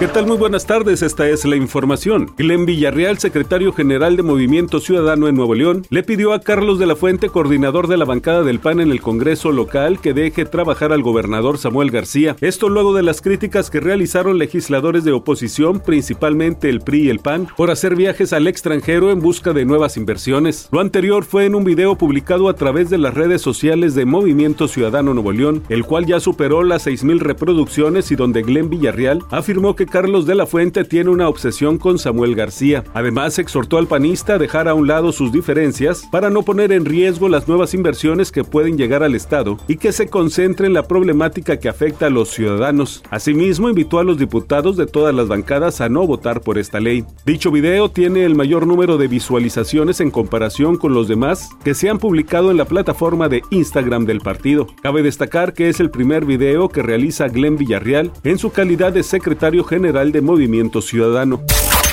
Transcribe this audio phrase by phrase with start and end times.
[0.00, 0.26] ¿Qué tal?
[0.26, 2.32] Muy buenas tardes, esta es la información.
[2.36, 6.86] Glenn Villarreal, secretario general de Movimiento Ciudadano en Nuevo León, le pidió a Carlos de
[6.86, 10.92] la Fuente, coordinador de la bancada del PAN en el Congreso local, que deje trabajar
[10.92, 12.34] al gobernador Samuel García.
[12.40, 17.20] Esto luego de las críticas que realizaron legisladores de oposición, principalmente el PRI y el
[17.20, 20.68] PAN, por hacer viajes al extranjero en busca de nuevas inversiones.
[20.72, 24.66] Lo anterior fue en un video publicado a través de las redes sociales de Movimiento
[24.66, 29.76] Ciudadano Nuevo León, el cual ya superó las 6.000 reproducciones y donde Glenn Villarreal afirmó
[29.76, 32.84] que Carlos de la Fuente tiene una obsesión con Samuel García.
[32.94, 36.84] Además, exhortó al panista a dejar a un lado sus diferencias para no poner en
[36.84, 40.88] riesgo las nuevas inversiones que pueden llegar al Estado y que se concentre en la
[40.88, 43.02] problemática que afecta a los ciudadanos.
[43.10, 47.04] Asimismo, invitó a los diputados de todas las bancadas a no votar por esta ley.
[47.26, 51.90] Dicho video tiene el mayor número de visualizaciones en comparación con los demás que se
[51.90, 54.66] han publicado en la plataforma de Instagram del partido.
[54.82, 59.02] Cabe destacar que es el primer video que realiza Glenn Villarreal en su calidad de
[59.02, 61.42] secretario general general de Movimiento Ciudadano.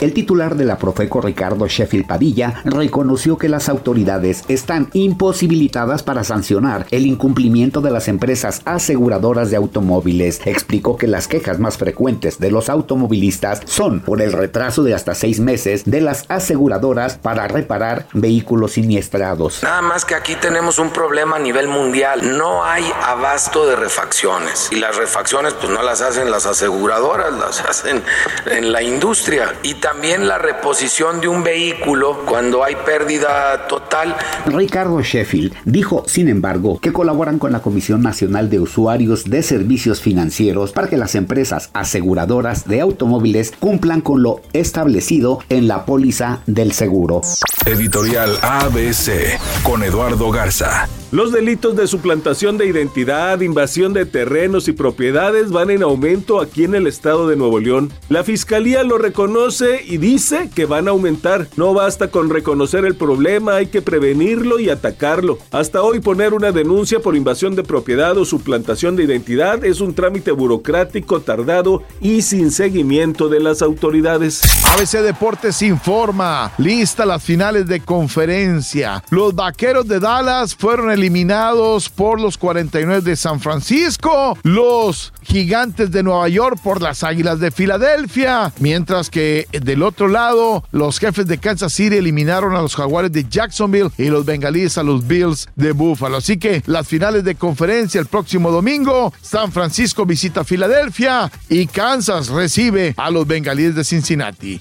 [0.01, 6.23] El titular de la Profeco, Ricardo Sheffield Padilla, reconoció que las autoridades están imposibilitadas para
[6.23, 10.41] sancionar el incumplimiento de las empresas aseguradoras de automóviles.
[10.45, 15.13] Explicó que las quejas más frecuentes de los automovilistas son por el retraso de hasta
[15.13, 19.61] seis meses de las aseguradoras para reparar vehículos siniestrados.
[19.61, 22.39] Nada más que aquí tenemos un problema a nivel mundial.
[22.39, 24.69] No hay abasto de refacciones.
[24.71, 28.01] Y las refacciones pues no las hacen las aseguradoras, las hacen
[28.47, 29.53] en la industria.
[29.61, 34.15] Y también la reposición de un vehículo cuando hay pérdida total.
[34.45, 39.99] Ricardo Sheffield dijo, sin embargo, que colaboran con la Comisión Nacional de Usuarios de Servicios
[39.99, 46.41] Financieros para que las empresas aseguradoras de automóviles cumplan con lo establecido en la póliza
[46.47, 47.21] del seguro.
[47.65, 50.87] Editorial ABC con Eduardo Garza.
[51.11, 56.63] Los delitos de suplantación de identidad, invasión de terrenos y propiedades van en aumento aquí
[56.63, 57.91] en el estado de Nuevo León.
[58.07, 61.47] La fiscalía lo reconoce y dice que van a aumentar.
[61.57, 65.37] No basta con reconocer el problema, hay que prevenirlo y atacarlo.
[65.51, 69.93] Hasta hoy poner una denuncia por invasión de propiedad o suplantación de identidad es un
[69.93, 74.41] trámite burocrático tardado y sin seguimiento de las autoridades.
[74.73, 79.03] ABC Deportes informa, lista las finales de conferencia.
[79.09, 85.89] Los vaqueros de Dallas fueron el eliminados por los 49 de San Francisco, los Gigantes
[85.89, 91.27] de Nueva York por las Águilas de Filadelfia, mientras que del otro lado los jefes
[91.27, 95.49] de Kansas City eliminaron a los Jaguares de Jacksonville y los Bengalíes a los Bills
[95.55, 96.17] de Buffalo.
[96.17, 102.29] Así que las finales de conferencia el próximo domingo, San Francisco visita Filadelfia y Kansas
[102.29, 104.59] recibe a los Bengalíes de Cincinnati.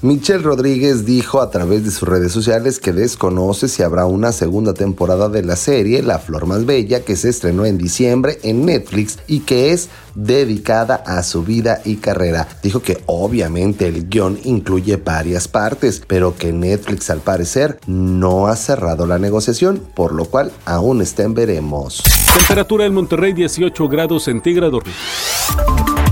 [0.00, 4.72] Michelle Rodríguez dijo a través de sus redes sociales que desconoce si habrá una segunda
[4.72, 9.18] temporada de la serie La Flor Más Bella que se estrenó en diciembre en Netflix
[9.26, 12.46] y que es dedicada a su vida y carrera.
[12.62, 18.54] Dijo que obviamente el guion incluye varias partes, pero que Netflix al parecer no ha
[18.54, 22.04] cerrado la negociación, por lo cual aún está en veremos.
[22.36, 24.84] Temperatura en Monterrey 18 grados centígrados.